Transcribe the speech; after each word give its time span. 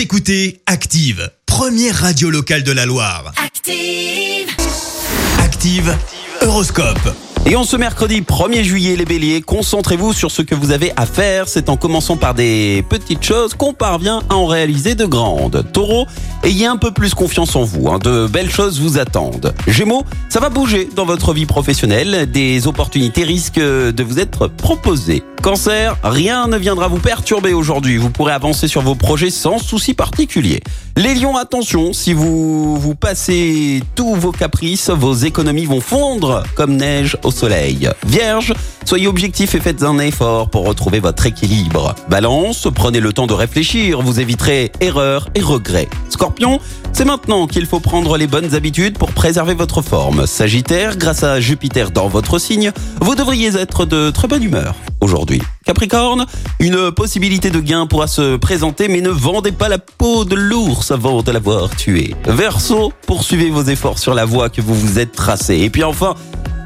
Vous 0.00 0.04
écoutez 0.04 0.62
Active, 0.64 1.30
première 1.44 1.94
radio 1.94 2.30
locale 2.30 2.62
de 2.62 2.72
la 2.72 2.86
Loire. 2.86 3.34
Active. 3.36 4.48
Active, 5.38 5.94
Horoscope. 6.40 7.14
Et 7.44 7.54
en 7.54 7.64
ce 7.64 7.76
mercredi 7.76 8.22
1er 8.22 8.62
juillet, 8.62 8.96
les 8.96 9.04
béliers, 9.04 9.42
concentrez-vous 9.42 10.12
sur 10.12 10.30
ce 10.30 10.40
que 10.40 10.54
vous 10.54 10.70
avez 10.70 10.92
à 10.96 11.04
faire. 11.04 11.48
C'est 11.48 11.68
en 11.68 11.76
commençant 11.76 12.16
par 12.16 12.32
des 12.32 12.82
petites 12.88 13.22
choses 13.22 13.52
qu'on 13.52 13.74
parvient 13.74 14.22
à 14.30 14.36
en 14.36 14.46
réaliser 14.46 14.94
de 14.94 15.04
grandes. 15.04 15.70
Taureau, 15.72 16.06
ayez 16.44 16.66
un 16.66 16.76
peu 16.76 16.90
plus 16.90 17.14
confiance 17.14 17.56
en 17.56 17.64
vous. 17.64 17.88
hein. 17.88 17.98
De 17.98 18.26
belles 18.26 18.50
choses 18.50 18.80
vous 18.80 18.98
attendent. 18.98 19.54
Gémeaux, 19.66 20.04
ça 20.28 20.40
va 20.40 20.48
bouger 20.48 20.88
dans 20.94 21.04
votre 21.04 21.32
vie 21.32 21.46
professionnelle. 21.46 22.30
Des 22.30 22.66
opportunités 22.66 23.24
risquent 23.24 23.58
de 23.60 24.02
vous 24.02 24.18
être 24.18 24.48
proposées. 24.48 25.22
Cancer, 25.42 25.96
rien 26.02 26.48
ne 26.48 26.58
viendra 26.58 26.88
vous 26.88 26.98
perturber 26.98 27.54
aujourd'hui. 27.54 27.96
Vous 27.96 28.10
pourrez 28.10 28.32
avancer 28.32 28.68
sur 28.68 28.82
vos 28.82 28.94
projets 28.94 29.30
sans 29.30 29.58
souci 29.58 29.94
particulier. 29.94 30.60
Les 30.96 31.14
lions, 31.14 31.36
attention, 31.36 31.94
si 31.94 32.12
vous 32.12 32.76
vous 32.78 32.94
passez 32.94 33.82
tous 33.94 34.14
vos 34.16 34.32
caprices, 34.32 34.90
vos 34.90 35.14
économies 35.14 35.64
vont 35.64 35.80
fondre 35.80 36.42
comme 36.56 36.76
neige 36.76 37.16
au 37.24 37.30
soleil. 37.30 37.88
Vierge, 38.06 38.52
soyez 38.84 39.06
objectif 39.06 39.54
et 39.54 39.60
faites 39.60 39.82
un 39.82 39.98
effort 39.98 40.50
pour 40.50 40.66
retrouver 40.66 41.00
votre 41.00 41.26
équilibre. 41.26 41.94
Balance, 42.08 42.68
prenez 42.74 43.00
le 43.00 43.12
temps 43.12 43.26
de 43.26 43.34
réfléchir, 43.34 44.02
vous 44.02 44.20
éviterez 44.20 44.72
erreurs 44.80 45.28
et 45.34 45.40
regrets. 45.40 45.88
Scorpion, 46.08 46.60
c'est 46.92 47.04
maintenant 47.04 47.46
qu'il 47.46 47.66
faut 47.66 47.80
prendre 47.80 48.16
les 48.16 48.26
bonnes 48.26 48.54
habitudes 48.54 48.98
pour 48.98 49.12
préserver 49.12 49.54
votre 49.54 49.82
forme. 49.82 50.26
Sagittaire, 50.26 50.96
grâce 50.96 51.22
à 51.22 51.40
Jupiter 51.40 51.90
dans 51.90 52.08
votre 52.08 52.38
signe, 52.38 52.72
vous 53.00 53.14
devriez 53.14 53.56
être 53.56 53.86
de 53.86 54.10
très 54.10 54.28
bonne 54.28 54.42
humeur 54.42 54.74
aujourd'hui. 55.00 55.40
Capricorne, 55.64 56.26
une 56.58 56.90
possibilité 56.90 57.50
de 57.50 57.60
gain 57.60 57.86
pourra 57.86 58.06
se 58.06 58.36
présenter, 58.36 58.88
mais 58.88 59.00
ne 59.00 59.08
vendez 59.08 59.52
pas 59.52 59.68
la 59.68 59.78
peau 59.78 60.24
de 60.24 60.34
l'ours 60.34 60.90
avant 60.90 61.22
de 61.22 61.30
l'avoir 61.30 61.70
tué. 61.70 62.14
Verseau, 62.26 62.92
poursuivez 63.06 63.50
vos 63.50 63.62
efforts 63.62 63.98
sur 63.98 64.14
la 64.14 64.24
voie 64.24 64.50
que 64.50 64.60
vous 64.60 64.74
vous 64.74 64.98
êtes 64.98 65.12
tracée. 65.12 65.58
Et 65.58 65.70
puis 65.70 65.84
enfin, 65.84 66.14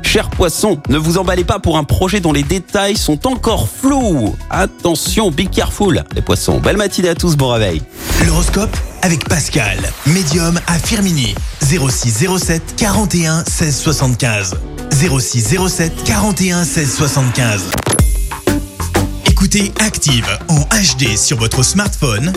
Cher 0.04 0.30
poisson, 0.30 0.80
ne 0.90 0.98
vous 0.98 1.18
emballez 1.18 1.42
pas 1.42 1.58
pour 1.58 1.76
un 1.76 1.82
projet 1.82 2.20
dont 2.20 2.32
les 2.32 2.44
détails 2.44 2.96
sont 2.96 3.26
encore 3.26 3.68
flous. 3.68 4.36
Attention, 4.50 5.30
be 5.32 5.48
careful, 5.50 6.04
les 6.14 6.22
poissons. 6.22 6.60
Belle 6.60 6.76
matinée 6.76 7.08
à 7.08 7.14
tous, 7.16 7.36
bon 7.36 7.48
réveil. 7.48 7.82
L'horoscope 8.24 8.76
avec 9.02 9.28
Pascal, 9.28 9.78
médium 10.06 10.60
à 10.68 10.78
Firmini. 10.78 11.34
06 11.62 12.26
07 12.38 12.76
41 12.76 13.44
16 13.44 13.76
75. 13.76 14.54
06 14.92 15.56
07 15.68 16.04
41 16.04 16.64
16 16.64 16.94
75. 16.94 17.62
Écoutez 19.26 19.72
Active 19.80 20.28
en 20.48 20.60
HD 20.60 21.16
sur 21.16 21.38
votre 21.38 21.64
smartphone, 21.64 22.32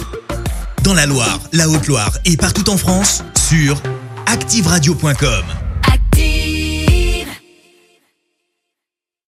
dans 0.83 0.95
la 0.95 1.05
Loire, 1.05 1.39
la 1.53 1.69
Haute-Loire 1.69 2.17
et 2.25 2.37
partout 2.37 2.69
en 2.71 2.77
France, 2.77 3.23
sur 3.47 3.81
activeradio.com. 4.25 5.56